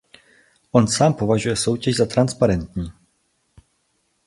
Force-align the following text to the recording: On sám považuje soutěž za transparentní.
On 0.73 0.87
sám 0.87 1.13
považuje 1.13 1.55
soutěž 1.55 1.95
za 1.95 2.05
transparentní. 2.05 2.91